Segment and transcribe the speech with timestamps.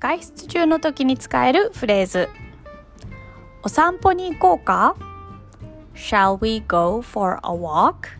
[0.00, 2.28] 外出中の時に使えるフレーズ
[3.64, 4.96] お散歩に行こうか
[5.94, 8.16] Shall we go for a walk?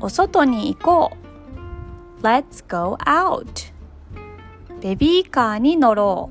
[0.00, 1.16] お外に行こ
[2.20, 3.72] う Let's go out
[4.80, 6.30] ベビーカーに乗ろ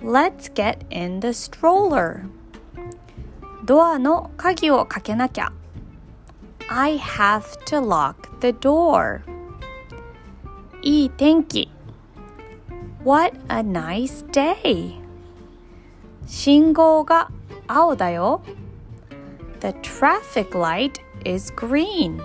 [0.00, 2.26] う Let's get in the stroller
[3.64, 5.52] ドアの鍵をかけなきゃ
[6.68, 9.20] I have to lock the door
[10.80, 11.73] いい天気
[13.03, 14.93] What a nice day
[16.27, 17.31] 信号が
[17.67, 18.41] 青だよ
[19.61, 22.21] The traffic light is green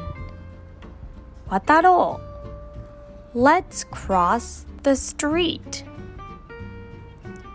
[1.48, 2.20] 渡ろ
[3.34, 5.84] う Let's cross the street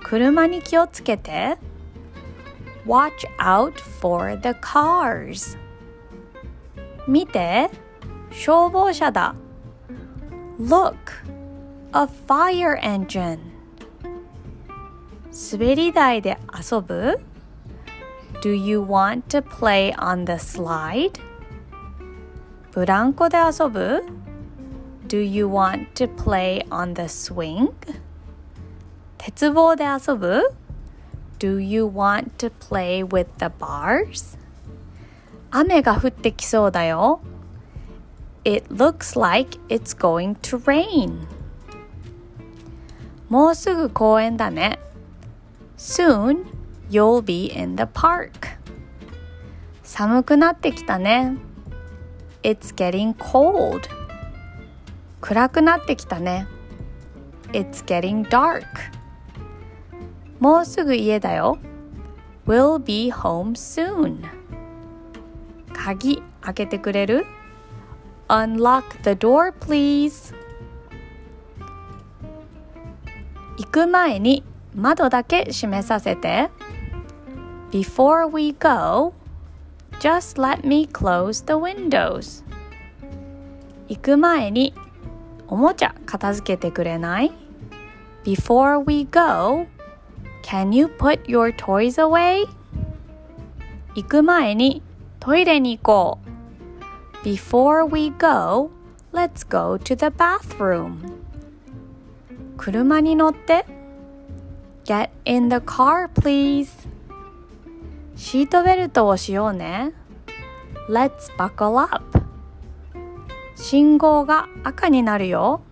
[0.04, 1.58] 車に気をつけて
[2.86, 5.58] Watch out for the cars
[7.08, 7.70] 見て
[8.32, 9.36] 消防車だ
[10.60, 10.96] Look
[11.94, 13.40] a fire engine
[15.32, 17.20] 滑り台で遊ぶ
[18.42, 21.20] Do you want to play on the slide?
[22.72, 24.04] ブランコで遊ぶ
[25.08, 27.74] Do you want to play on the swing?
[29.18, 30.52] 鉄棒で遊ぶ
[31.40, 34.38] Do you want to play with the bars?
[35.52, 37.22] 雨が降ってきそうだよ。
[38.44, 41.28] It looks like it's going to rain.
[43.35, 44.79] もうすぐ公園だね。
[45.77, 46.45] Soon
[46.89, 48.31] you'll be in the park.
[49.83, 51.37] 寒くなってきたね。
[52.45, 53.89] It's getting cold.
[55.21, 56.47] 暗くなってきたね。
[57.51, 58.67] It's getting dark.
[60.39, 61.59] もうすぐ家だよ。
[62.47, 64.25] We'll be home soon.
[65.73, 67.27] 鍵開けてくれる
[68.29, 70.44] ?Unlock the door, please.
[73.58, 74.44] 行く前に
[74.76, 76.50] 窓だけ閉めさせて。
[77.72, 79.14] Before we go,
[80.00, 82.44] just let me close the windows.
[83.88, 84.74] 行く前に
[85.48, 87.32] おもちゃ片付けてくれない
[88.24, 89.68] ?Before we go,
[90.44, 92.48] can you put your toys away?
[93.96, 94.82] 行く前に
[95.20, 96.30] トイレに行こう。
[97.24, 98.72] Before we go,
[99.12, 101.23] let's go to the bathroom.
[102.57, 103.67] 車に乗って
[104.85, 106.89] Get in the car, please.
[108.17, 109.93] シートベルトをしようね。
[110.89, 112.23] Let's buckle up.
[113.57, 115.63] 信号が赤になるよ。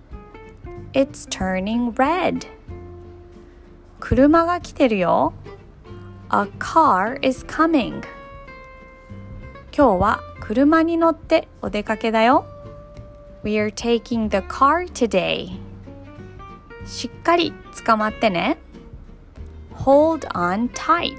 [0.92, 2.47] It's turning red.
[4.00, 5.34] 車が来てるよ。
[6.31, 8.03] A car is coming.
[9.76, 12.47] 今日は車に乗ってお出かけだよ。
[13.44, 15.72] We are taking the car today.
[16.87, 17.53] しっかり
[17.84, 18.59] 捕まってね。
[19.76, 21.16] Hold on tight.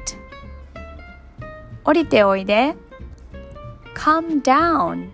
[1.84, 2.76] 降りておいで。
[3.96, 5.10] Come down.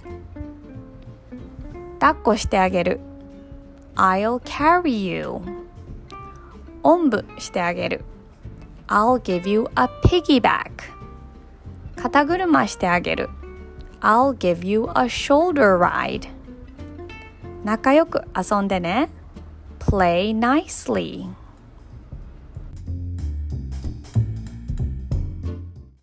[1.99, 2.99] 抱っこしてあげる。
[3.95, 5.41] I'll carry you.
[6.83, 8.05] おんぶしてあげる。
[8.87, 10.71] I'll give you a piggyback.
[11.95, 13.29] 肩車してあげる。
[14.01, 16.29] I'll give you a shoulder ride.
[17.63, 19.09] 仲良く遊んでね。
[19.79, 21.29] Play nicely.